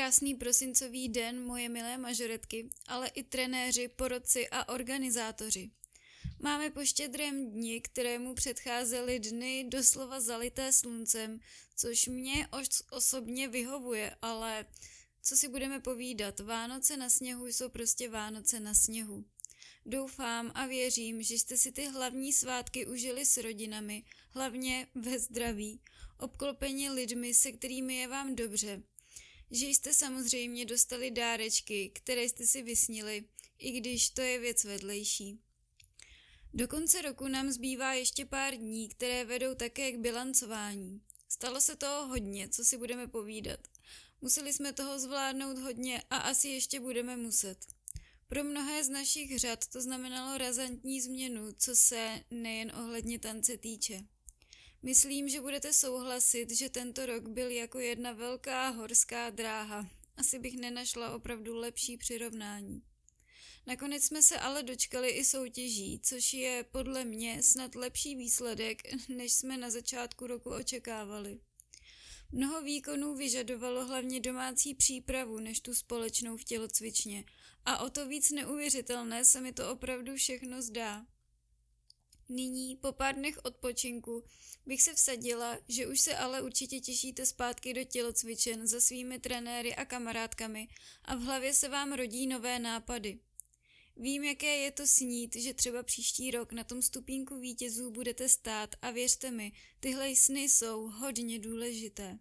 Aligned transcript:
krásný 0.00 0.34
prosincový 0.34 1.08
den, 1.08 1.44
moje 1.44 1.68
milé 1.68 1.98
mažoretky, 1.98 2.70
ale 2.86 3.08
i 3.08 3.22
trenéři, 3.22 3.88
porodci 3.88 4.48
a 4.48 4.68
organizátoři. 4.68 5.70
Máme 6.38 6.70
po 6.70 6.84
štědrém 6.84 7.50
dni, 7.50 7.80
kterému 7.80 8.34
předcházely 8.34 9.20
dny 9.20 9.64
doslova 9.68 10.20
zalité 10.20 10.72
sluncem, 10.72 11.40
což 11.76 12.06
mě 12.06 12.48
osobně 12.90 13.48
vyhovuje, 13.48 14.16
ale 14.22 14.66
co 15.22 15.36
si 15.36 15.48
budeme 15.48 15.80
povídat, 15.80 16.40
Vánoce 16.40 16.96
na 16.96 17.10
sněhu 17.10 17.46
jsou 17.46 17.68
prostě 17.68 18.08
Vánoce 18.08 18.60
na 18.60 18.74
sněhu. 18.74 19.24
Doufám 19.86 20.52
a 20.54 20.66
věřím, 20.66 21.22
že 21.22 21.34
jste 21.34 21.56
si 21.56 21.72
ty 21.72 21.86
hlavní 21.86 22.32
svátky 22.32 22.86
užili 22.86 23.26
s 23.26 23.36
rodinami, 23.36 24.04
hlavně 24.30 24.86
ve 24.94 25.18
zdraví, 25.18 25.80
obklopeni 26.18 26.90
lidmi, 26.90 27.34
se 27.34 27.52
kterými 27.52 27.96
je 27.96 28.08
vám 28.08 28.34
dobře. 28.34 28.82
Že 29.50 29.66
jste 29.66 29.94
samozřejmě 29.94 30.64
dostali 30.64 31.10
dárečky, 31.10 31.90
které 31.94 32.22
jste 32.22 32.46
si 32.46 32.62
vysnili, 32.62 33.24
i 33.58 33.80
když 33.80 34.10
to 34.10 34.20
je 34.20 34.38
věc 34.38 34.64
vedlejší. 34.64 35.38
Do 36.54 36.68
konce 36.68 37.02
roku 37.02 37.28
nám 37.28 37.50
zbývá 37.50 37.92
ještě 37.92 38.24
pár 38.24 38.54
dní, 38.54 38.88
které 38.88 39.24
vedou 39.24 39.54
také 39.54 39.92
k 39.92 39.98
bilancování. 39.98 41.00
Stalo 41.28 41.60
se 41.60 41.76
toho 41.76 42.06
hodně, 42.06 42.48
co 42.48 42.64
si 42.64 42.78
budeme 42.78 43.08
povídat. 43.08 43.60
Museli 44.20 44.52
jsme 44.52 44.72
toho 44.72 44.98
zvládnout 44.98 45.58
hodně 45.58 46.02
a 46.10 46.16
asi 46.16 46.48
ještě 46.48 46.80
budeme 46.80 47.16
muset. 47.16 47.66
Pro 48.28 48.44
mnohé 48.44 48.84
z 48.84 48.88
našich 48.88 49.38
řad 49.38 49.66
to 49.66 49.80
znamenalo 49.80 50.38
razantní 50.38 51.00
změnu, 51.00 51.52
co 51.52 51.76
se 51.76 52.24
nejen 52.30 52.72
ohledně 52.74 53.18
tance 53.18 53.56
týče. 53.56 54.04
Myslím, 54.82 55.28
že 55.28 55.40
budete 55.40 55.72
souhlasit, 55.72 56.50
že 56.50 56.68
tento 56.68 57.06
rok 57.06 57.28
byl 57.28 57.50
jako 57.50 57.78
jedna 57.78 58.12
velká 58.12 58.68
horská 58.68 59.30
dráha. 59.30 59.90
Asi 60.16 60.38
bych 60.38 60.56
nenašla 60.56 61.14
opravdu 61.14 61.54
lepší 61.54 61.96
přirovnání. 61.96 62.82
Nakonec 63.66 64.04
jsme 64.04 64.22
se 64.22 64.38
ale 64.38 64.62
dočkali 64.62 65.08
i 65.08 65.24
soutěží, 65.24 66.00
což 66.02 66.32
je 66.32 66.64
podle 66.70 67.04
mě 67.04 67.42
snad 67.42 67.74
lepší 67.74 68.16
výsledek, 68.16 68.82
než 69.08 69.32
jsme 69.32 69.56
na 69.56 69.70
začátku 69.70 70.26
roku 70.26 70.50
očekávali. 70.50 71.40
Mnoho 72.32 72.62
výkonů 72.62 73.14
vyžadovalo 73.14 73.86
hlavně 73.86 74.20
domácí 74.20 74.74
přípravu 74.74 75.40
než 75.40 75.60
tu 75.60 75.74
společnou 75.74 76.36
v 76.36 76.44
tělocvičně 76.44 77.24
a 77.64 77.78
o 77.78 77.90
to 77.90 78.08
víc 78.08 78.30
neuvěřitelné 78.30 79.24
se 79.24 79.40
mi 79.40 79.52
to 79.52 79.72
opravdu 79.72 80.16
všechno 80.16 80.62
zdá. 80.62 81.06
Nyní, 82.32 82.76
po 82.76 82.92
pár 82.92 83.14
dnech 83.14 83.38
odpočinku, 83.44 84.24
bych 84.66 84.82
se 84.82 84.94
vsadila, 84.94 85.58
že 85.68 85.86
už 85.86 86.00
se 86.00 86.16
ale 86.16 86.42
určitě 86.42 86.80
těšíte 86.80 87.26
zpátky 87.26 87.74
do 87.74 87.84
tělocvičen 87.84 88.66
za 88.66 88.80
svými 88.80 89.18
trenéry 89.18 89.74
a 89.74 89.84
kamarádkami 89.84 90.68
a 91.04 91.14
v 91.14 91.20
hlavě 91.20 91.54
se 91.54 91.68
vám 91.68 91.92
rodí 91.92 92.26
nové 92.26 92.58
nápady. 92.58 93.18
Vím, 93.96 94.24
jaké 94.24 94.56
je 94.56 94.70
to 94.70 94.86
snít, 94.86 95.36
že 95.36 95.54
třeba 95.54 95.82
příští 95.82 96.30
rok 96.30 96.52
na 96.52 96.64
tom 96.64 96.82
stupínku 96.82 97.38
vítězů 97.38 97.90
budete 97.90 98.28
stát 98.28 98.76
a 98.82 98.90
věřte 98.90 99.30
mi, 99.30 99.52
tyhle 99.80 100.16
sny 100.16 100.42
jsou 100.42 100.88
hodně 100.88 101.38
důležité. 101.38 102.18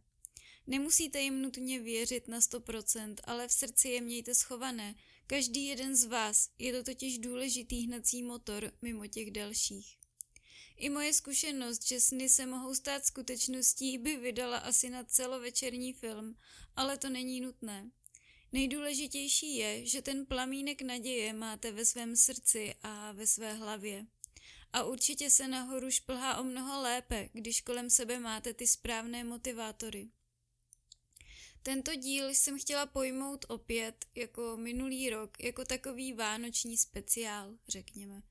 Nemusíte 0.67 1.21
jim 1.21 1.41
nutně 1.41 1.79
věřit 1.79 2.27
na 2.27 2.39
100%, 2.39 3.15
ale 3.23 3.47
v 3.47 3.51
srdci 3.51 3.89
je 3.89 4.01
mějte 4.01 4.35
schované. 4.35 4.95
Každý 5.27 5.65
jeden 5.65 5.95
z 5.95 6.05
vás 6.05 6.49
je 6.59 6.73
to 6.73 6.83
totiž 6.83 7.17
důležitý 7.17 7.81
hnací 7.81 8.23
motor 8.23 8.71
mimo 8.81 9.07
těch 9.07 9.31
dalších. 9.31 9.98
I 10.79 10.89
moje 10.89 11.13
zkušenost, 11.13 11.87
že 11.87 11.99
sny 11.99 12.29
se 12.29 12.45
mohou 12.45 12.75
stát 12.75 13.05
skutečností, 13.05 13.97
by 13.97 14.17
vydala 14.17 14.57
asi 14.57 14.89
na 14.89 15.03
celovečerní 15.03 15.93
film, 15.93 16.37
ale 16.75 16.97
to 16.97 17.09
není 17.09 17.41
nutné. 17.41 17.91
Nejdůležitější 18.51 19.55
je, 19.55 19.85
že 19.85 20.01
ten 20.01 20.25
plamínek 20.25 20.81
naděje 20.81 21.33
máte 21.33 21.71
ve 21.71 21.85
svém 21.85 22.15
srdci 22.15 22.75
a 22.83 23.11
ve 23.11 23.27
své 23.27 23.53
hlavě. 23.53 24.05
A 24.73 24.83
určitě 24.83 25.29
se 25.29 25.47
nahoru 25.47 25.91
šplhá 25.91 26.37
o 26.37 26.43
mnoho 26.43 26.81
lépe, 26.81 27.29
když 27.33 27.61
kolem 27.61 27.89
sebe 27.89 28.19
máte 28.19 28.53
ty 28.53 28.67
správné 28.67 29.23
motivátory. 29.23 30.09
Tento 31.63 31.95
díl 31.95 32.29
jsem 32.29 32.59
chtěla 32.59 32.85
pojmout 32.85 33.45
opět, 33.47 34.05
jako 34.15 34.57
minulý 34.57 35.09
rok, 35.09 35.43
jako 35.43 35.65
takový 35.65 36.13
vánoční 36.13 36.77
speciál, 36.77 37.57
řekněme. 37.67 38.21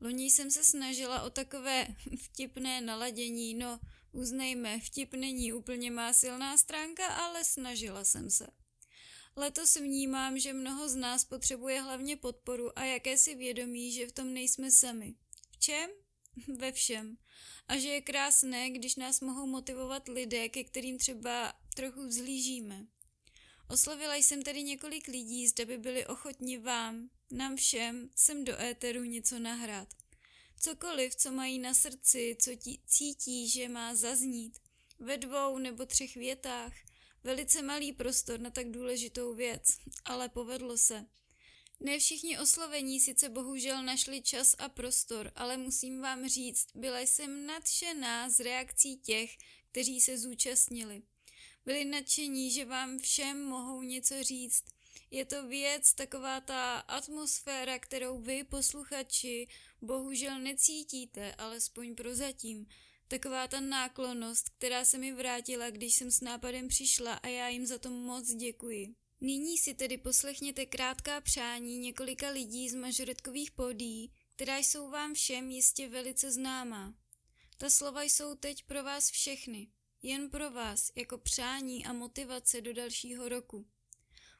Loni 0.00 0.30
jsem 0.30 0.50
se 0.50 0.64
snažila 0.64 1.22
o 1.22 1.30
takové 1.30 1.86
vtipné 2.18 2.80
naladění, 2.80 3.54
no 3.54 3.80
uznejme, 4.12 4.80
vtip 4.80 5.14
není 5.14 5.52
úplně 5.52 5.90
má 5.90 6.12
silná 6.12 6.56
stránka, 6.56 7.06
ale 7.06 7.44
snažila 7.44 8.04
jsem 8.04 8.30
se. 8.30 8.46
Letos 9.36 9.76
vnímám, 9.76 10.38
že 10.38 10.52
mnoho 10.52 10.88
z 10.88 10.94
nás 10.94 11.24
potřebuje 11.24 11.80
hlavně 11.80 12.16
podporu 12.16 12.78
a 12.78 12.84
jakési 12.84 13.34
vědomí, 13.34 13.92
že 13.92 14.06
v 14.06 14.12
tom 14.12 14.34
nejsme 14.34 14.70
sami. 14.70 15.14
V 15.50 15.58
čem? 15.58 15.90
Ve 16.58 16.72
všem. 16.72 17.16
A 17.68 17.78
že 17.78 17.88
je 17.88 18.00
krásné, 18.00 18.70
když 18.70 18.96
nás 18.96 19.20
mohou 19.20 19.46
motivovat 19.46 20.08
lidé, 20.08 20.48
ke 20.48 20.64
kterým 20.64 20.98
třeba 20.98 21.52
trochu 21.74 22.06
vzlížíme. 22.06 22.86
Oslovila 23.68 24.14
jsem 24.14 24.42
tedy 24.42 24.62
několik 24.62 25.08
lidí, 25.08 25.48
zda 25.48 25.64
by 25.64 25.78
byli 25.78 26.06
ochotni 26.06 26.58
vám, 26.58 27.10
nám 27.30 27.56
všem, 27.56 28.10
sem 28.16 28.44
do 28.44 28.60
éteru 28.60 29.04
něco 29.04 29.38
nahrát. 29.38 29.88
Cokoliv, 30.60 31.14
co 31.14 31.32
mají 31.32 31.58
na 31.58 31.74
srdci, 31.74 32.36
co 32.40 32.50
tí, 32.56 32.80
cítí, 32.86 33.48
že 33.48 33.68
má 33.68 33.94
zaznít. 33.94 34.58
Ve 34.98 35.16
dvou 35.16 35.58
nebo 35.58 35.86
třech 35.86 36.14
větách– 36.14 36.72
Velice 37.26 37.62
malý 37.62 37.92
prostor 37.92 38.40
na 38.40 38.50
tak 38.50 38.70
důležitou 38.70 39.34
věc, 39.34 39.78
ale 40.04 40.28
povedlo 40.28 40.78
se. 40.78 41.06
Ne 41.80 41.98
všichni 41.98 42.38
oslovení 42.38 43.00
sice 43.00 43.28
bohužel 43.28 43.82
našli 43.82 44.22
čas 44.22 44.54
a 44.58 44.68
prostor, 44.68 45.32
ale 45.34 45.56
musím 45.56 46.00
vám 46.00 46.28
říct, 46.28 46.66
byla 46.74 47.00
jsem 47.00 47.46
nadšená 47.46 48.30
z 48.30 48.40
reakcí 48.40 48.96
těch, 48.96 49.36
kteří 49.70 50.00
se 50.00 50.18
zúčastnili. 50.18 51.02
Byli 51.64 51.84
nadšení, 51.84 52.50
že 52.50 52.64
vám 52.64 52.98
všem 52.98 53.44
mohou 53.44 53.82
něco 53.82 54.22
říct. 54.22 54.64
Je 55.10 55.24
to 55.24 55.48
věc, 55.48 55.94
taková 55.94 56.40
ta 56.40 56.78
atmosféra, 56.78 57.78
kterou 57.78 58.18
vy, 58.18 58.44
posluchači, 58.44 59.48
bohužel 59.82 60.38
necítíte, 60.38 61.34
alespoň 61.34 61.94
prozatím. 61.94 62.66
Taková 63.08 63.48
ta 63.48 63.60
náklonost, 63.60 64.48
která 64.48 64.84
se 64.84 64.98
mi 64.98 65.12
vrátila, 65.12 65.70
když 65.70 65.94
jsem 65.94 66.10
s 66.10 66.20
nápadem 66.20 66.68
přišla 66.68 67.14
a 67.14 67.28
já 67.28 67.48
jim 67.48 67.66
za 67.66 67.78
to 67.78 67.90
moc 67.90 68.30
děkuji. 68.30 68.94
Nyní 69.20 69.58
si 69.58 69.74
tedy 69.74 69.98
poslechněte 69.98 70.66
krátká 70.66 71.20
přání 71.20 71.78
několika 71.78 72.30
lidí 72.30 72.68
z 72.68 72.74
mažoretkových 72.74 73.50
pódií, 73.50 74.12
která 74.34 74.58
jsou 74.58 74.90
vám 74.90 75.14
všem 75.14 75.50
jistě 75.50 75.88
velice 75.88 76.32
známá. 76.32 76.94
Ta 77.58 77.70
slova 77.70 78.02
jsou 78.02 78.34
teď 78.34 78.62
pro 78.62 78.82
vás 78.82 79.10
všechny, 79.10 79.68
jen 80.02 80.30
pro 80.30 80.50
vás, 80.50 80.90
jako 80.96 81.18
přání 81.18 81.86
a 81.86 81.92
motivace 81.92 82.60
do 82.60 82.72
dalšího 82.72 83.28
roku. 83.28 83.66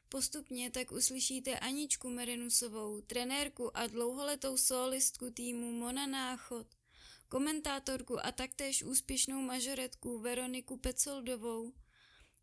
Postupně 0.09 0.71
tak 0.71 0.91
uslyšíte 0.91 1.59
Aničku 1.59 2.09
Merenusovou, 2.09 3.01
trenérku 3.01 3.77
a 3.77 3.87
dlouholetou 3.87 4.57
solistku 4.57 5.29
týmu 5.29 5.71
Mona 5.71 6.07
Náchod, 6.07 6.67
komentátorku 7.29 8.25
a 8.25 8.31
taktéž 8.31 8.83
úspěšnou 8.83 9.41
mažoretku 9.41 10.19
Veroniku 10.19 10.77
Pecoldovou, 10.77 11.73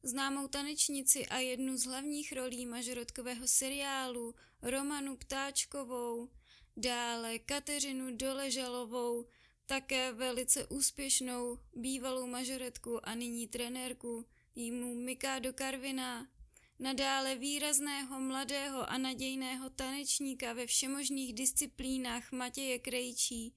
známou 0.02 0.48
tanečnici 0.48 1.26
a 1.26 1.38
jednu 1.38 1.76
z 1.76 1.84
hlavních 1.84 2.32
rolí 2.32 2.66
mažoretkového 2.66 3.48
seriálu 3.48 4.34
Romanu 4.62 5.16
Ptáčkovou, 5.16 6.28
dále 6.76 7.38
Kateřinu 7.38 8.16
Doležalovou, 8.16 9.26
také 9.66 10.12
velice 10.12 10.66
úspěšnou 10.66 11.58
bývalou 11.74 12.26
mažoretku 12.26 13.08
a 13.08 13.14
nyní 13.14 13.46
trenérku 13.48 14.26
týmu 14.52 14.94
Mikádo 14.94 15.52
Karvina, 15.52 16.28
nadále 16.78 17.36
výrazného 17.36 18.20
mladého 18.20 18.90
a 18.90 18.98
nadějného 18.98 19.70
tanečníka 19.70 20.52
ve 20.52 20.66
všemožných 20.66 21.34
disciplínách 21.34 22.32
Matěje 22.32 22.78
Krejčí, 22.78 23.54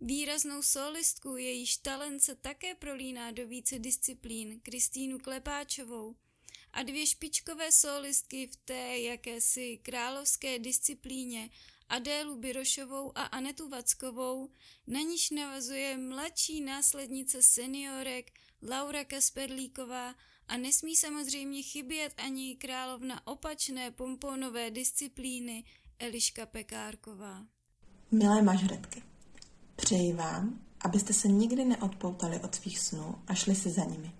Výraznou 0.00 0.62
solistku, 0.62 1.36
jejíž 1.36 1.76
talent 1.76 2.22
se 2.22 2.34
také 2.34 2.74
prolíná 2.74 3.30
do 3.30 3.46
více 3.46 3.78
disciplín, 3.78 4.60
Kristýnu 4.60 5.18
Klepáčovou. 5.18 6.16
A 6.72 6.82
dvě 6.82 7.06
špičkové 7.06 7.72
solistky 7.72 8.46
v 8.46 8.56
té 8.56 8.98
jakési 8.98 9.78
královské 9.82 10.58
disciplíně 10.58 11.50
Adélu 11.88 12.36
Birošovou 12.36 13.18
a 13.18 13.22
Anetu 13.22 13.68
Vackovou, 13.68 14.50
na 14.86 15.00
níž 15.00 15.30
navazuje 15.30 15.96
mladší 15.96 16.60
následnice 16.60 17.42
seniorek 17.42 18.30
Laura 18.62 19.04
Kasperlíková 19.04 20.14
a 20.48 20.56
nesmí 20.56 20.96
samozřejmě 20.96 21.62
chybět 21.62 22.12
ani 22.16 22.56
královna 22.56 23.26
opačné 23.26 23.90
pomponové 23.90 24.70
disciplíny 24.70 25.64
Eliška 25.98 26.46
Pekárková. 26.46 27.46
Milé 28.10 28.42
mažretky, 28.42 29.02
Přeji 29.76 30.12
vám, 30.12 30.60
abyste 30.80 31.12
se 31.12 31.28
nikdy 31.28 31.64
neodpoutali 31.64 32.40
od 32.40 32.54
svých 32.54 32.78
snů 32.78 33.14
a 33.26 33.34
šli 33.34 33.54
si 33.54 33.70
za 33.70 33.84
nimi, 33.84 34.12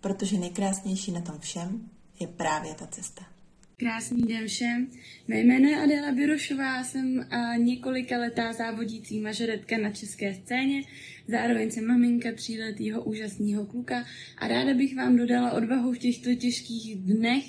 protože 0.00 0.38
nejkrásnější 0.38 1.12
na 1.12 1.20
tom 1.20 1.38
všem 1.38 1.90
je 2.20 2.26
právě 2.26 2.74
ta 2.74 2.86
cesta. 2.86 3.31
Krásný 3.82 4.22
den 4.22 4.46
všem. 4.46 4.86
Mé 5.28 5.40
jméno 5.40 5.68
je 5.68 5.76
Adela 5.76 6.12
Birošová, 6.12 6.84
jsem 6.84 7.26
několika 7.56 8.18
letá 8.18 8.52
závodící 8.52 9.20
mažoretka 9.20 9.78
na 9.78 9.90
české 9.90 10.34
scéně, 10.34 10.82
zároveň 11.28 11.70
jsem 11.70 11.86
maminka 11.86 12.32
tříletýho 12.32 13.04
úžasného 13.04 13.66
kluka 13.66 14.04
a 14.38 14.48
ráda 14.48 14.74
bych 14.74 14.96
vám 14.96 15.16
dodala 15.16 15.52
odvahu 15.52 15.92
v 15.92 15.98
těchto 15.98 16.34
těžkých 16.34 16.96
dnech, 16.96 17.44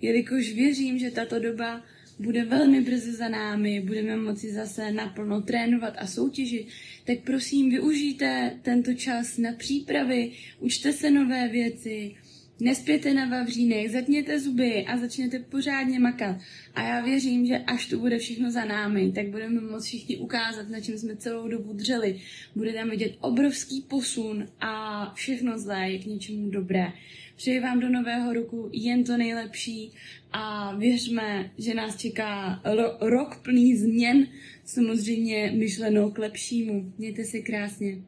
jelikož 0.00 0.52
věřím, 0.52 0.98
že 0.98 1.10
tato 1.10 1.38
doba 1.38 1.84
bude 2.18 2.44
velmi 2.44 2.80
brzy 2.80 3.12
za 3.12 3.28
námi, 3.28 3.80
budeme 3.80 4.16
moci 4.16 4.52
zase 4.52 4.92
naplno 4.92 5.40
trénovat 5.42 5.94
a 5.98 6.06
soutěžit, 6.06 6.68
tak 7.04 7.18
prosím 7.18 7.70
využijte 7.70 8.58
tento 8.62 8.94
čas 8.94 9.38
na 9.38 9.52
přípravy, 9.52 10.32
učte 10.60 10.92
se 10.92 11.10
nové 11.10 11.48
věci, 11.48 12.14
Nespěte 12.60 13.14
na 13.14 13.26
vavřínek, 13.28 13.90
zatněte 13.90 14.40
zuby 14.40 14.84
a 14.84 14.96
začněte 14.96 15.38
pořádně 15.38 15.98
makat. 15.98 16.36
A 16.74 16.82
já 16.82 17.00
věřím, 17.00 17.46
že 17.46 17.58
až 17.58 17.86
to 17.86 17.98
bude 17.98 18.18
všechno 18.18 18.50
za 18.50 18.64
námi, 18.64 19.12
tak 19.12 19.28
budeme 19.28 19.60
moct 19.60 19.84
všichni 19.84 20.16
ukázat, 20.16 20.68
na 20.68 20.80
čem 20.80 20.98
jsme 20.98 21.16
celou 21.16 21.48
dobu 21.48 21.72
dřeli. 21.72 22.20
Bude 22.56 22.72
tam 22.72 22.90
vidět 22.90 23.16
obrovský 23.20 23.80
posun 23.80 24.48
a 24.60 25.12
všechno 25.14 25.58
zlé 25.58 25.90
je 25.90 25.98
k 25.98 26.06
něčemu 26.06 26.50
dobré. 26.50 26.92
Přeji 27.36 27.60
vám 27.60 27.80
do 27.80 27.88
nového 27.88 28.32
roku 28.32 28.70
jen 28.72 29.04
to 29.04 29.16
nejlepší 29.16 29.92
a 30.32 30.74
věřme, 30.76 31.50
že 31.58 31.74
nás 31.74 31.96
čeká 31.96 32.60
ro- 32.64 32.96
rok 33.00 33.40
plný 33.42 33.76
změn, 33.76 34.26
samozřejmě 34.64 35.52
myšleno 35.56 36.10
k 36.10 36.18
lepšímu. 36.18 36.92
Mějte 36.98 37.24
se 37.24 37.40
krásně. 37.40 37.98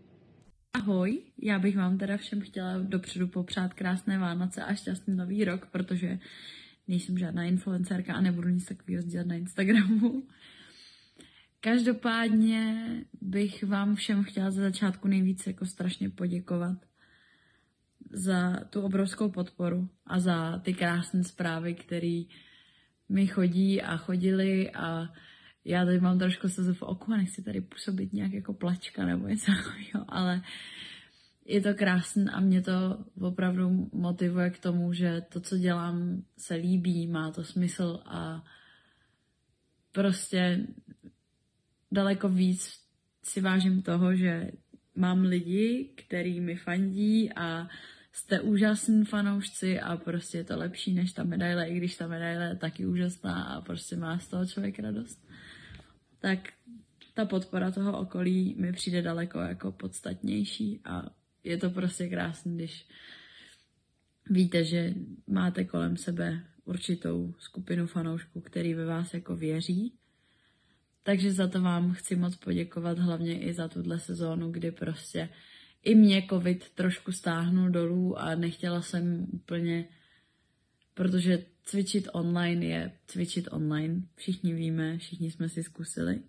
Ahoj, 0.73 1.23
já 1.39 1.59
bych 1.59 1.77
vám 1.77 1.99
teda 1.99 2.17
všem 2.17 2.41
chtěla 2.41 2.79
dopředu 2.79 3.29
popřát 3.29 3.75
krásné 3.75 4.19
Vánoce 4.19 4.65
a 4.65 4.75
šťastný 4.75 5.17
nový 5.17 5.45
rok, 5.45 5.67
protože 5.67 6.19
nejsem 6.89 7.19
žádná 7.19 7.45
influencerka 7.45 8.15
a 8.15 8.21
nebudu 8.21 8.49
nic 8.49 8.65
takového 8.65 9.03
sdílet 9.03 9.27
na 9.27 9.35
Instagramu. 9.35 10.23
Každopádně 11.61 12.87
bych 13.21 13.65
vám 13.65 13.95
všem 13.95 14.25
chtěla 14.25 14.51
za 14.51 14.63
začátku 14.63 15.09
nejvíce 15.09 15.51
jako 15.51 15.67
strašně 15.67 16.11
poděkovat 16.11 16.79
za 18.11 18.57
tu 18.71 18.81
obrovskou 18.81 19.31
podporu 19.31 19.89
a 20.07 20.21
za 20.21 20.59
ty 20.59 20.75
krásné 20.75 21.25
zprávy, 21.25 21.75
které 21.75 22.23
mi 23.09 23.27
chodí 23.27 23.83
a 23.83 23.97
chodili 23.97 24.71
a 24.71 25.13
já 25.65 25.85
tady 25.85 26.01
mám 26.01 26.19
trošku 26.19 26.49
slzu 26.49 26.75
v 26.75 26.83
oku 26.83 27.13
a 27.13 27.17
nechci 27.17 27.43
tady 27.43 27.61
působit 27.61 28.13
nějak 28.13 28.33
jako 28.33 28.53
plačka 28.53 29.05
nebo 29.05 29.29
něco 29.29 29.53
takového, 29.53 30.05
ale 30.09 30.43
je 31.45 31.61
to 31.61 31.75
krásné 31.75 32.31
a 32.31 32.41
mě 32.41 32.63
to 32.63 33.05
opravdu 33.21 33.89
motivuje 33.93 34.51
k 34.51 34.59
tomu, 34.59 34.93
že 34.93 35.23
to, 35.33 35.41
co 35.41 35.59
dělám, 35.59 36.23
se 36.39 36.55
líbí, 36.55 37.07
má 37.07 37.31
to 37.31 37.45
smysl 37.45 38.01
a 38.07 38.45
prostě 39.93 40.67
daleko 41.93 42.29
víc 42.29 42.81
si 43.23 43.41
vážím 43.41 43.83
toho, 43.83 44.15
že 44.17 44.51
mám 44.95 45.23
lidi, 45.23 45.91
který 45.97 46.41
mi 46.41 46.57
fandí 46.57 47.33
a 47.33 47.69
jste 48.13 48.41
úžasní 48.41 49.05
fanoušci 49.05 49.81
a 49.81 49.97
prostě 49.97 50.39
je 50.39 50.45
to 50.45 50.59
lepší 50.59 50.95
než 50.95 51.13
ta 51.13 51.25
medaile, 51.25 51.69
i 51.69 51.77
když 51.77 51.97
ta 51.97 52.07
medaile 52.07 52.45
je 52.45 52.57
taky 52.57 52.87
úžasná 52.87 53.43
a 53.43 53.61
prostě 53.61 53.97
má 53.97 54.19
z 54.19 54.29
toho 54.29 54.47
člověk 54.47 54.79
radost 54.79 55.30
tak 56.21 56.39
ta 57.15 57.25
podpora 57.25 57.71
toho 57.71 57.99
okolí 57.99 58.55
mi 58.59 58.73
přijde 58.73 59.03
daleko 59.03 59.39
jako 59.39 59.73
podstatnější 59.73 60.81
a 60.85 61.03
je 61.45 61.57
to 61.57 61.71
prostě 61.71 62.09
krásné, 62.09 62.55
když 62.55 62.87
víte, 64.31 64.65
že 64.65 64.95
máte 65.27 65.65
kolem 65.65 65.97
sebe 65.97 66.45
určitou 66.65 67.35
skupinu 67.39 67.87
fanoušků, 67.87 68.41
který 68.41 68.75
ve 68.75 68.85
vás 68.85 69.15
jako 69.15 69.37
věří. 69.37 69.95
Takže 71.03 71.33
za 71.33 71.49
to 71.49 71.61
vám 71.61 71.93
chci 71.93 72.17
moc 72.17 72.37
poděkovat, 72.37 72.99
hlavně 72.99 73.41
i 73.41 73.53
za 73.53 73.69
tuhle 73.69 73.99
sezónu, 73.99 74.51
kdy 74.51 74.71
prostě 74.71 75.29
i 75.83 75.95
mě 75.95 76.27
covid 76.31 76.71
trošku 76.71 77.13
stáhnul 77.13 77.71
dolů 77.71 78.19
a 78.19 78.35
nechtěla 78.35 78.83
jsem 78.83 79.27
úplně, 79.33 79.89
protože 80.95 81.45
cvičit 81.71 82.09
online 82.13 82.67
je 82.67 82.93
cvičit 83.07 83.49
online. 83.51 84.03
Všichni 84.17 84.55
víme, 84.55 84.99
všichni 84.99 85.31
jsme 85.31 85.49
si 85.49 85.63
zkusili. 85.63 86.21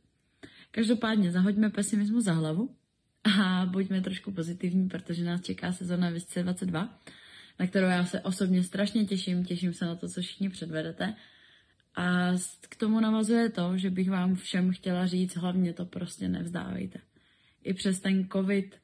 Každopádně 0.71 1.31
zahoďme 1.31 1.69
pesimismu 1.69 2.21
za 2.21 2.33
hlavu 2.33 2.75
a 3.23 3.65
buďme 3.65 4.01
trošku 4.01 4.31
pozitivní, 4.31 4.89
protože 4.89 5.23
nás 5.23 5.41
čeká 5.41 5.71
sezona 5.71 6.09
2022, 6.09 6.99
na 7.59 7.67
kterou 7.67 7.88
já 7.88 8.05
se 8.05 8.21
osobně 8.21 8.63
strašně 8.63 9.05
těším, 9.05 9.45
těším 9.45 9.73
se 9.73 9.85
na 9.85 9.95
to, 9.95 10.09
co 10.09 10.21
všichni 10.21 10.49
předvedete. 10.49 11.15
A 11.95 12.31
k 12.69 12.75
tomu 12.75 12.99
navazuje 12.99 13.49
to, 13.49 13.77
že 13.77 13.89
bych 13.89 14.09
vám 14.09 14.35
všem 14.35 14.71
chtěla 14.71 15.07
říct, 15.07 15.35
hlavně 15.35 15.73
to 15.73 15.85
prostě 15.85 16.27
nevzdávejte. 16.27 16.99
I 17.63 17.73
přes 17.73 17.99
ten 17.99 18.29
covid, 18.29 18.75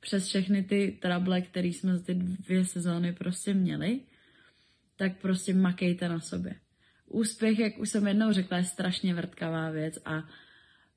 přes 0.00 0.26
všechny 0.26 0.62
ty 0.62 0.98
trable, 1.02 1.40
které 1.40 1.68
jsme 1.68 1.96
za 1.96 2.04
ty 2.04 2.14
dvě 2.14 2.64
sezóny 2.64 3.12
prostě 3.12 3.54
měli, 3.54 4.00
tak 4.98 5.20
prostě 5.20 5.54
makejte 5.54 6.08
na 6.08 6.20
sobě. 6.20 6.54
Úspěch, 7.06 7.58
jak 7.58 7.78
už 7.78 7.88
jsem 7.88 8.06
jednou 8.06 8.32
řekla, 8.32 8.56
je 8.56 8.64
strašně 8.64 9.14
vrtkavá 9.14 9.70
věc 9.70 9.98
a 10.04 10.28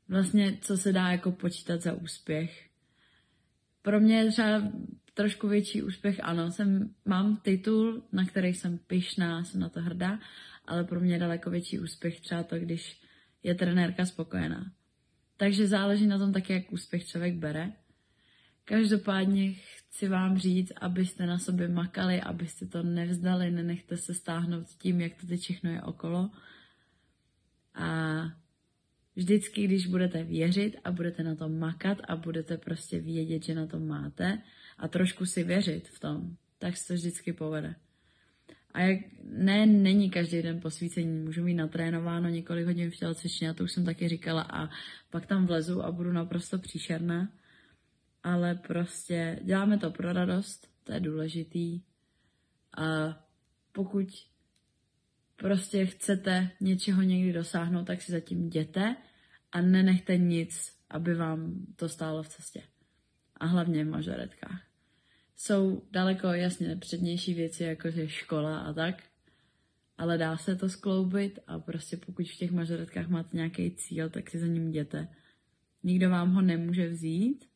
vlastně 0.07 0.57
co 0.61 0.77
se 0.77 0.93
dá 0.93 1.11
jako 1.11 1.31
počítat 1.31 1.81
za 1.81 1.93
úspěch. 1.93 2.69
Pro 3.81 3.99
mě 3.99 4.17
je 4.17 4.31
třeba 4.31 4.71
trošku 5.13 5.47
větší 5.47 5.81
úspěch, 5.81 6.19
ano, 6.23 6.51
jsem, 6.51 6.95
mám 7.05 7.37
titul, 7.37 8.03
na 8.11 8.25
který 8.25 8.53
jsem 8.53 8.77
pyšná, 8.77 9.43
jsem 9.43 9.59
na 9.61 9.69
to 9.69 9.81
hrdá, 9.81 10.19
ale 10.65 10.83
pro 10.83 10.99
mě 10.99 11.15
je 11.15 11.19
daleko 11.19 11.49
větší 11.49 11.79
úspěch 11.79 12.21
třeba 12.21 12.43
to, 12.43 12.59
když 12.59 13.01
je 13.43 13.55
trenérka 13.55 14.05
spokojená. 14.05 14.71
Takže 15.37 15.67
záleží 15.67 16.07
na 16.07 16.17
tom 16.17 16.33
taky, 16.33 16.53
jak 16.53 16.71
úspěch 16.71 17.07
člověk 17.07 17.35
bere. 17.35 17.71
Každopádně 18.65 19.53
chci 19.91 20.07
vám 20.07 20.37
říct, 20.37 20.71
abyste 20.81 21.25
na 21.25 21.39
sobě 21.39 21.67
makali, 21.67 22.21
abyste 22.21 22.65
to 22.65 22.83
nevzdali, 22.83 23.51
nenechte 23.51 23.97
se 23.97 24.13
stáhnout 24.13 24.67
tím, 24.67 25.01
jak 25.01 25.13
to 25.21 25.27
teď 25.27 25.41
všechno 25.41 25.71
je 25.71 25.81
okolo. 25.81 26.29
A 27.75 28.21
vždycky, 29.15 29.67
když 29.67 29.87
budete 29.87 30.23
věřit 30.23 30.75
a 30.83 30.91
budete 30.91 31.23
na 31.23 31.35
to 31.35 31.49
makat 31.49 31.97
a 32.07 32.15
budete 32.15 32.57
prostě 32.57 32.99
vědět, 32.99 33.43
že 33.43 33.55
na 33.55 33.67
to 33.67 33.79
máte 33.79 34.41
a 34.77 34.87
trošku 34.87 35.25
si 35.25 35.43
věřit 35.43 35.87
v 35.87 35.99
tom, 35.99 36.35
tak 36.59 36.77
se 36.77 36.87
to 36.87 36.93
vždycky 36.93 37.33
povede. 37.33 37.75
A 38.71 38.81
jak 38.81 38.99
ne, 39.23 39.65
není 39.65 40.09
každý 40.09 40.41
den 40.41 40.61
posvícení, 40.61 41.23
můžu 41.23 41.43
mít 41.43 41.55
natrénováno 41.55 42.29
několik 42.29 42.65
hodin 42.65 42.91
v 42.91 42.95
tělocvičně, 42.95 43.49
a 43.49 43.53
to 43.53 43.63
už 43.63 43.71
jsem 43.71 43.85
taky 43.85 44.07
říkala, 44.07 44.41
a 44.41 44.69
pak 45.09 45.25
tam 45.25 45.45
vlezu 45.45 45.85
a 45.85 45.91
budu 45.91 46.11
naprosto 46.11 46.59
příšerná 46.59 47.29
ale 48.23 48.55
prostě 48.55 49.39
děláme 49.43 49.77
to 49.77 49.91
pro 49.91 50.13
radost, 50.13 50.67
to 50.83 50.93
je 50.93 50.99
důležitý. 50.99 51.81
A 52.77 53.19
pokud 53.71 54.07
prostě 55.35 55.85
chcete 55.85 56.51
něčeho 56.61 57.01
někdy 57.01 57.33
dosáhnout, 57.33 57.85
tak 57.85 58.01
si 58.01 58.11
zatím 58.11 58.45
jděte 58.45 58.95
a 59.51 59.61
nenechte 59.61 60.17
nic, 60.17 60.73
aby 60.89 61.15
vám 61.15 61.65
to 61.75 61.89
stálo 61.89 62.23
v 62.23 62.29
cestě. 62.29 62.63
A 63.37 63.45
hlavně 63.45 63.85
v 63.85 63.89
mažoretkách. 63.89 64.61
Jsou 65.35 65.87
daleko 65.91 66.27
jasně 66.27 66.75
přednější 66.75 67.33
věci, 67.33 67.63
jako 67.63 67.87
je 67.87 68.09
škola 68.09 68.59
a 68.59 68.73
tak, 68.73 69.03
ale 69.97 70.17
dá 70.17 70.37
se 70.37 70.55
to 70.55 70.69
skloubit 70.69 71.39
a 71.47 71.59
prostě 71.59 71.97
pokud 71.97 72.25
v 72.27 72.37
těch 72.37 72.51
mažoretkách 72.51 73.07
máte 73.07 73.37
nějaký 73.37 73.71
cíl, 73.71 74.09
tak 74.09 74.29
si 74.29 74.39
za 74.39 74.47
ním 74.47 74.67
jděte. 74.67 75.07
Nikdo 75.83 76.09
vám 76.09 76.33
ho 76.33 76.41
nemůže 76.41 76.89
vzít 76.89 77.50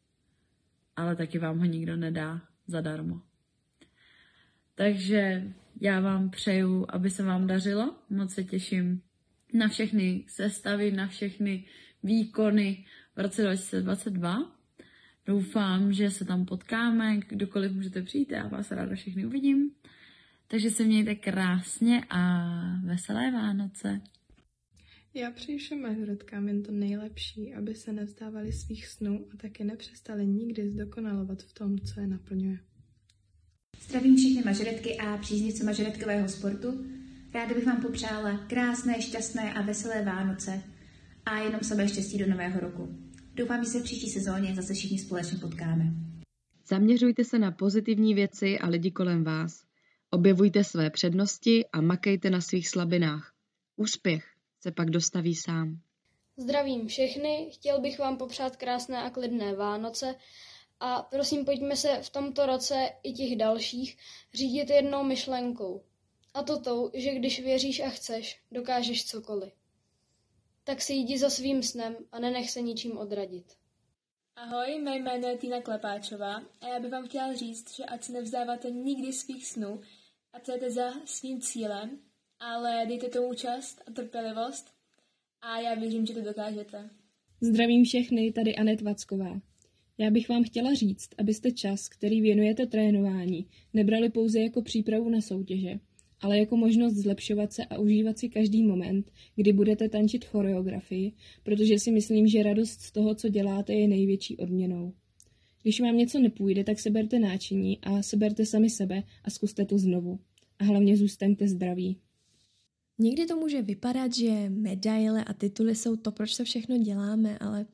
ale 0.95 1.15
taky 1.15 1.39
vám 1.39 1.59
ho 1.59 1.65
nikdo 1.65 1.95
nedá 1.95 2.41
zadarmo. 2.67 3.21
Takže 4.75 5.53
já 5.81 5.99
vám 5.99 6.29
přeju, 6.29 6.85
aby 6.89 7.09
se 7.09 7.23
vám 7.23 7.47
dařilo. 7.47 7.95
Moc 8.09 8.33
se 8.33 8.43
těším 8.43 9.01
na 9.53 9.67
všechny 9.67 10.25
sestavy, 10.27 10.91
na 10.91 11.07
všechny 11.07 11.65
výkony 12.03 12.85
v 13.15 13.19
roce 13.19 13.41
2022. 13.41 14.55
Doufám, 15.25 15.93
že 15.93 16.11
se 16.11 16.25
tam 16.25 16.45
potkáme, 16.45 17.17
kdokoliv 17.17 17.71
můžete 17.71 18.01
přijít, 18.01 18.31
já 18.31 18.47
vás 18.47 18.71
ráda 18.71 18.95
všechny 18.95 19.25
uvidím. 19.25 19.71
Takže 20.47 20.71
se 20.71 20.83
mějte 20.83 21.15
krásně 21.15 22.01
a 22.09 22.51
veselé 22.83 23.31
Vánoce. 23.31 24.01
Já 25.17 25.31
přeji 25.31 25.57
všem 25.57 25.81
majoretkám 25.81 26.48
jen 26.48 26.63
to 26.63 26.72
nejlepší, 26.72 27.53
aby 27.53 27.75
se 27.75 27.93
nevzdávali 27.93 28.51
svých 28.51 28.88
snů 28.88 29.27
a 29.34 29.38
taky 29.38 29.63
nepřestali 29.63 30.27
nikdy 30.27 30.69
zdokonalovat 30.69 31.43
v 31.43 31.53
tom, 31.53 31.79
co 31.79 32.00
je 32.00 32.07
naplňuje. 32.07 32.60
Zdravím 33.81 34.17
všechny 34.17 34.41
mažoretky 34.45 34.98
a 34.98 35.17
příznivce 35.17 35.63
mažoretkového 35.63 36.29
sportu. 36.29 36.86
Ráda 37.34 37.55
bych 37.55 37.65
vám 37.65 37.81
popřála 37.81 38.38
krásné, 38.38 39.01
šťastné 39.01 39.53
a 39.53 39.62
veselé 39.62 40.05
Vánoce 40.05 40.63
a 41.25 41.38
jenom 41.38 41.62
sebe 41.62 41.88
štěstí 41.88 42.17
do 42.17 42.27
nového 42.27 42.60
roku. 42.60 42.95
Doufám, 43.34 43.63
že 43.63 43.69
se 43.69 43.79
v 43.79 43.84
příští 43.84 44.10
sezóně 44.10 44.55
zase 44.55 44.74
všichni 44.74 45.00
společně 45.00 45.38
potkáme. 45.38 45.93
Zaměřujte 46.67 47.24
se 47.24 47.39
na 47.39 47.51
pozitivní 47.51 48.13
věci 48.13 48.60
a 48.60 48.67
lidi 48.67 48.91
kolem 48.91 49.24
vás 49.24 49.65
Objevujte 50.10 50.63
své 50.63 50.89
přednosti 50.89 51.65
a 51.74 51.81
makejte 51.81 52.29
na 52.29 52.41
svých 52.41 52.69
slabinách. 52.69 53.34
Úspěch 53.75 54.34
se 54.65 54.72
pak 54.72 54.89
dostaví 54.89 55.36
sám. 55.36 55.79
Zdravím 56.38 56.88
všechny, 56.88 57.50
chtěl 57.53 57.81
bych 57.81 58.00
vám 58.00 58.17
popřát 58.17 58.55
krásné 58.55 59.03
a 59.03 59.10
klidné 59.10 59.55
Vánoce 59.55 60.15
a 60.79 61.01
prosím 61.01 61.45
pojďme 61.45 61.75
se 61.75 62.01
v 62.01 62.10
tomto 62.10 62.45
roce 62.45 62.89
i 63.03 63.13
těch 63.13 63.36
dalších 63.36 63.98
řídit 64.34 64.69
jednou 64.69 65.03
myšlenkou. 65.03 65.84
A 66.34 66.43
to 66.43 66.60
tou, 66.60 66.91
že 66.93 67.13
když 67.15 67.39
věříš 67.39 67.79
a 67.79 67.89
chceš, 67.89 68.41
dokážeš 68.51 69.05
cokoliv. 69.05 69.53
Tak 70.63 70.81
si 70.81 70.93
jdi 70.93 71.17
za 71.17 71.29
svým 71.29 71.63
snem 71.63 71.95
a 72.12 72.19
nenech 72.19 72.51
se 72.51 72.62
ničím 72.62 72.98
odradit. 72.98 73.45
Ahoj, 74.36 74.79
mé 74.81 74.98
jméno 74.98 75.27
je 75.27 75.38
Týna 75.38 75.62
Klepáčová 75.62 76.36
a 76.62 76.67
já 76.67 76.79
bych 76.79 76.91
vám 76.91 77.07
chtěla 77.07 77.34
říct, 77.34 77.75
že 77.75 77.86
ať 77.86 78.03
se 78.03 78.12
nevzdáváte 78.12 78.72
nikdy 78.72 79.13
svých 79.13 79.48
snů 79.48 79.81
a 80.34 80.39
jdete 80.39 80.72
za 80.72 80.93
svým 81.05 81.41
cílem, 81.41 82.00
ale 82.39 82.85
dejte 82.87 83.09
tomu 83.09 83.33
čas 83.33 83.79
a 83.87 83.91
trpělivost 83.91 84.73
a 85.41 85.59
já 85.59 85.75
věřím, 85.75 86.05
že 86.05 86.13
to 86.13 86.21
dokážete. 86.21 86.89
Zdravím 87.41 87.85
všechny, 87.85 88.31
tady 88.31 88.55
Anet 88.55 88.81
Vacková. 88.81 89.41
Já 89.97 90.11
bych 90.11 90.29
vám 90.29 90.43
chtěla 90.43 90.73
říct, 90.73 91.09
abyste 91.17 91.51
čas, 91.51 91.89
který 91.89 92.21
věnujete 92.21 92.65
trénování, 92.65 93.45
nebrali 93.73 94.09
pouze 94.09 94.39
jako 94.39 94.61
přípravu 94.61 95.09
na 95.09 95.21
soutěže, 95.21 95.79
ale 96.21 96.39
jako 96.39 96.57
možnost 96.57 96.93
zlepšovat 96.93 97.53
se 97.53 97.65
a 97.65 97.77
užívat 97.77 98.19
si 98.19 98.29
každý 98.29 98.63
moment, 98.63 99.11
kdy 99.35 99.53
budete 99.53 99.89
tančit 99.89 100.25
choreografii, 100.25 101.11
protože 101.43 101.79
si 101.79 101.91
myslím, 101.91 102.27
že 102.27 102.43
radost 102.43 102.81
z 102.81 102.91
toho, 102.91 103.15
co 103.15 103.29
děláte, 103.29 103.73
je 103.73 103.87
největší 103.87 104.37
odměnou. 104.37 104.93
Když 105.61 105.81
vám 105.81 105.97
něco 105.97 106.19
nepůjde, 106.19 106.63
tak 106.63 106.79
seberte 106.79 107.19
náčiní 107.19 107.79
a 107.81 108.01
seberte 108.01 108.45
sami 108.45 108.69
sebe 108.69 109.03
a 109.23 109.29
zkuste 109.29 109.65
to 109.65 109.77
znovu. 109.77 110.19
A 110.59 110.63
hlavně 110.63 110.97
zůstaňte 110.97 111.47
zdraví. 111.47 111.97
Někdy 112.97 113.25
to 113.25 113.35
může 113.35 113.61
vypadat, 113.61 114.13
že 114.13 114.49
medaile 114.49 115.23
a 115.23 115.33
tituly 115.33 115.75
jsou 115.75 115.95
to, 115.95 116.11
proč 116.11 116.35
se 116.35 116.43
všechno 116.43 116.77
děláme, 116.77 117.37
ale 117.37 117.65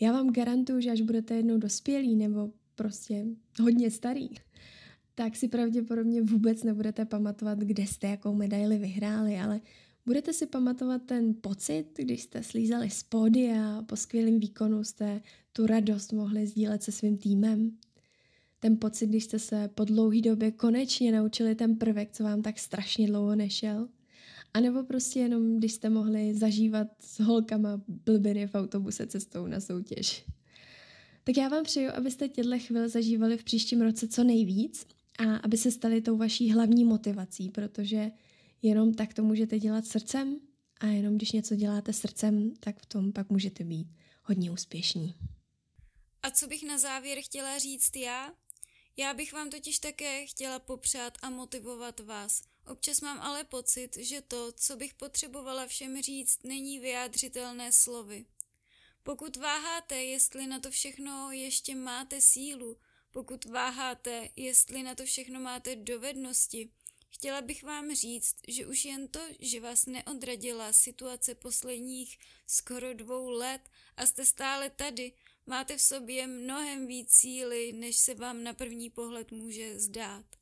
já 0.00 0.12
vám 0.12 0.32
garantuju, 0.32 0.80
že 0.80 0.90
až 0.90 1.00
budete 1.00 1.34
jednou 1.34 1.58
dospělí 1.58 2.16
nebo 2.16 2.50
prostě 2.74 3.26
hodně 3.60 3.90
starý, 3.90 4.28
tak 5.14 5.36
si 5.36 5.48
pravděpodobně 5.48 6.22
vůbec 6.22 6.62
nebudete 6.62 7.04
pamatovat, 7.04 7.58
kde 7.58 7.86
jste 7.86 8.06
jakou 8.06 8.34
medaili 8.34 8.78
vyhráli, 8.78 9.36
ale 9.36 9.60
budete 10.06 10.32
si 10.32 10.46
pamatovat 10.46 11.02
ten 11.02 11.34
pocit, 11.40 11.86
když 11.96 12.22
jste 12.22 12.42
slízali 12.42 12.90
z 12.90 13.04
a 13.54 13.82
po 13.82 13.96
skvělém 13.96 14.40
výkonu 14.40 14.84
jste 14.84 15.20
tu 15.52 15.66
radost 15.66 16.12
mohli 16.12 16.46
sdílet 16.46 16.82
se 16.82 16.92
svým 16.92 17.16
týmem. 17.18 17.76
Ten 18.60 18.76
pocit, 18.76 19.06
když 19.06 19.24
jste 19.24 19.38
se 19.38 19.70
po 19.74 19.84
dlouhé 19.84 20.20
době 20.20 20.50
konečně 20.50 21.12
naučili 21.12 21.54
ten 21.54 21.76
prvek, 21.76 22.12
co 22.12 22.24
vám 22.24 22.42
tak 22.42 22.58
strašně 22.58 23.06
dlouho 23.06 23.34
nešel. 23.34 23.88
A 24.54 24.60
nebo 24.60 24.82
prostě 24.82 25.20
jenom, 25.20 25.58
když 25.58 25.72
jste 25.72 25.90
mohli 25.90 26.34
zažívat 26.34 26.86
s 27.00 27.20
holkama 27.20 27.80
blbiny 27.88 28.46
v 28.46 28.54
autobuse 28.54 29.06
cestou 29.06 29.46
na 29.46 29.60
soutěž. 29.60 30.24
Tak 31.24 31.36
já 31.36 31.48
vám 31.48 31.64
přeju, 31.64 31.90
abyste 31.90 32.28
těchto 32.28 32.58
chvil 32.58 32.88
zažívali 32.88 33.36
v 33.36 33.44
příštím 33.44 33.82
roce 33.82 34.08
co 34.08 34.24
nejvíc 34.24 34.86
a 35.18 35.36
aby 35.36 35.56
se 35.56 35.70
stali 35.70 36.00
tou 36.00 36.16
vaší 36.16 36.52
hlavní 36.52 36.84
motivací, 36.84 37.48
protože 37.50 38.10
jenom 38.62 38.94
tak 38.94 39.14
to 39.14 39.22
můžete 39.22 39.58
dělat 39.58 39.86
srdcem 39.86 40.40
a 40.80 40.86
jenom 40.86 41.16
když 41.16 41.32
něco 41.32 41.56
děláte 41.56 41.92
srdcem, 41.92 42.54
tak 42.60 42.80
v 42.80 42.86
tom 42.86 43.12
pak 43.12 43.30
můžete 43.30 43.64
být 43.64 43.88
hodně 44.24 44.50
úspěšní. 44.50 45.14
A 46.22 46.30
co 46.30 46.46
bych 46.46 46.66
na 46.66 46.78
závěr 46.78 47.18
chtěla 47.20 47.58
říct 47.58 47.96
já? 47.96 48.32
Já 48.96 49.14
bych 49.14 49.32
vám 49.32 49.50
totiž 49.50 49.78
také 49.78 50.26
chtěla 50.26 50.58
popřát 50.58 51.18
a 51.22 51.30
motivovat 51.30 52.00
vás. 52.00 52.42
Občas 52.70 53.00
mám 53.00 53.20
ale 53.20 53.44
pocit, 53.44 53.96
že 53.96 54.20
to, 54.20 54.52
co 54.52 54.76
bych 54.76 54.94
potřebovala 54.94 55.66
všem 55.66 56.02
říct, 56.02 56.38
není 56.44 56.78
vyjádřitelné 56.78 57.72
slovy. 57.72 58.26
Pokud 59.02 59.36
váháte, 59.36 60.02
jestli 60.02 60.46
na 60.46 60.60
to 60.60 60.70
všechno 60.70 61.30
ještě 61.32 61.74
máte 61.74 62.20
sílu, 62.20 62.76
pokud 63.10 63.44
váháte, 63.44 64.28
jestli 64.36 64.82
na 64.82 64.94
to 64.94 65.04
všechno 65.04 65.40
máte 65.40 65.76
dovednosti, 65.76 66.70
chtěla 67.08 67.42
bych 67.42 67.62
vám 67.62 67.94
říct, 67.94 68.36
že 68.48 68.66
už 68.66 68.84
jen 68.84 69.08
to, 69.08 69.20
že 69.40 69.60
vás 69.60 69.86
neodradila 69.86 70.72
situace 70.72 71.34
posledních 71.34 72.18
skoro 72.46 72.94
dvou 72.94 73.30
let 73.30 73.70
a 73.96 74.06
jste 74.06 74.26
stále 74.26 74.70
tady, 74.70 75.12
máte 75.46 75.76
v 75.76 75.82
sobě 75.82 76.26
mnohem 76.26 76.86
víc 76.86 77.12
síly, 77.12 77.72
než 77.72 77.96
se 77.96 78.14
vám 78.14 78.42
na 78.42 78.54
první 78.54 78.90
pohled 78.90 79.32
může 79.32 79.80
zdát. 79.80 80.39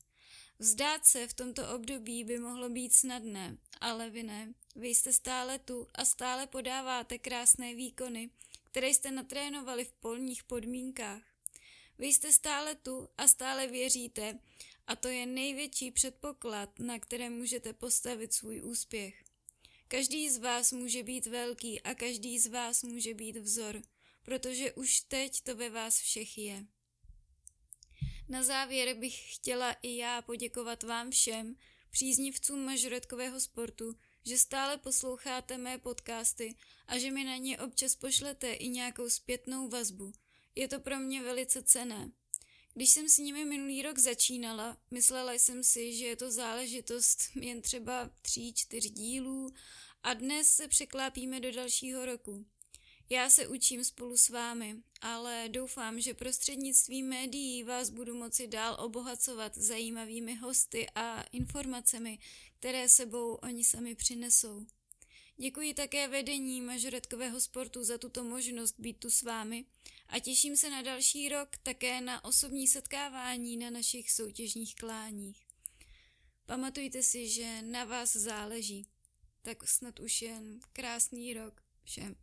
Vzdát 0.60 1.06
se 1.06 1.26
v 1.26 1.34
tomto 1.34 1.74
období 1.74 2.24
by 2.24 2.38
mohlo 2.38 2.68
být 2.68 2.94
snadné, 2.94 3.58
ale 3.80 4.10
vy 4.10 4.22
ne. 4.22 4.54
Vy 4.76 4.88
jste 4.88 5.12
stále 5.12 5.58
tu 5.58 5.88
a 5.94 6.04
stále 6.04 6.46
podáváte 6.46 7.18
krásné 7.18 7.74
výkony, 7.74 8.30
které 8.64 8.88
jste 8.88 9.10
natrénovali 9.10 9.84
v 9.84 9.92
polních 9.92 10.44
podmínkách. 10.44 11.22
Vy 11.98 12.06
jste 12.06 12.32
stále 12.32 12.74
tu 12.74 13.08
a 13.18 13.28
stále 13.28 13.66
věříte 13.66 14.38
a 14.86 14.96
to 14.96 15.08
je 15.08 15.26
největší 15.26 15.90
předpoklad, 15.90 16.78
na 16.78 16.98
kterém 16.98 17.32
můžete 17.32 17.72
postavit 17.72 18.32
svůj 18.32 18.62
úspěch. 18.62 19.24
Každý 19.88 20.30
z 20.30 20.38
vás 20.38 20.72
může 20.72 21.02
být 21.02 21.26
velký 21.26 21.82
a 21.82 21.94
každý 21.94 22.38
z 22.38 22.46
vás 22.46 22.82
může 22.82 23.14
být 23.14 23.36
vzor, 23.36 23.82
protože 24.22 24.72
už 24.72 25.00
teď 25.00 25.40
to 25.40 25.56
ve 25.56 25.70
vás 25.70 25.98
všech 25.98 26.38
je. 26.38 26.66
Na 28.28 28.42
závěr 28.42 28.96
bych 28.96 29.34
chtěla 29.34 29.72
i 29.72 29.96
já 29.96 30.22
poděkovat 30.22 30.82
vám 30.82 31.10
všem, 31.10 31.56
příznivcům 31.90 32.64
mažoretkového 32.64 33.40
sportu, 33.40 33.96
že 34.24 34.38
stále 34.38 34.78
posloucháte 34.78 35.58
mé 35.58 35.78
podcasty 35.78 36.56
a 36.86 36.98
že 36.98 37.10
mi 37.10 37.24
na 37.24 37.36
ně 37.36 37.58
občas 37.58 37.94
pošlete 37.94 38.52
i 38.52 38.68
nějakou 38.68 39.10
zpětnou 39.10 39.68
vazbu– 39.68 40.12
je 40.58 40.68
to 40.68 40.80
pro 40.80 40.98
mě 40.98 41.22
velice 41.22 41.62
cené. 41.62 42.10
Když 42.74 42.90
jsem 42.90 43.08
s 43.08 43.18
nimi 43.18 43.44
minulý 43.44 43.82
rok 43.82 43.98
začínala, 43.98 44.76
myslela 44.90 45.32
jsem 45.32 45.64
si, 45.64 45.96
že 45.96 46.06
je 46.06 46.16
to 46.16 46.30
záležitost 46.30 47.18
jen 47.34 47.62
třeba 47.62 48.10
tří, 48.22 48.54
čtyř 48.54 48.90
dílů 48.90 49.50
a 50.02 50.14
dnes 50.14 50.48
se 50.48 50.68
překlápíme 50.68 51.40
do 51.40 51.52
dalšího 51.52 52.06
roku. 52.06 52.46
Já 53.10 53.30
se 53.30 53.46
učím 53.46 53.84
spolu 53.84 54.16
s 54.16 54.28
vámi, 54.28 54.76
ale 55.00 55.48
doufám, 55.48 56.00
že 56.00 56.14
prostřednictvím 56.14 57.08
médií 57.08 57.62
vás 57.64 57.90
budu 57.90 58.14
moci 58.14 58.46
dál 58.46 58.76
obohacovat 58.80 59.58
zajímavými 59.58 60.34
hosty 60.34 60.86
a 60.94 61.22
informacemi, 61.22 62.18
které 62.58 62.88
sebou 62.88 63.34
oni 63.34 63.64
sami 63.64 63.94
přinesou. 63.94 64.66
Děkuji 65.36 65.74
také 65.74 66.08
vedení 66.08 66.60
mažoretkového 66.60 67.40
sportu 67.40 67.84
za 67.84 67.98
tuto 67.98 68.24
možnost 68.24 68.74
být 68.80 68.98
tu 68.98 69.10
s 69.10 69.22
vámi 69.22 69.64
a 70.08 70.18
těším 70.18 70.56
se 70.56 70.70
na 70.70 70.82
další 70.82 71.28
rok 71.28 71.48
také 71.62 72.00
na 72.00 72.24
osobní 72.24 72.68
setkávání 72.68 73.56
na 73.56 73.70
našich 73.70 74.10
soutěžních 74.10 74.74
kláních. 74.74 75.46
Pamatujte 76.46 77.02
si, 77.02 77.28
že 77.28 77.62
na 77.62 77.84
vás 77.84 78.16
záleží. 78.16 78.86
Tak 79.42 79.68
snad 79.68 80.00
už 80.00 80.22
jen 80.22 80.60
krásný 80.72 81.34
rok 81.34 81.62
všem. 81.84 82.14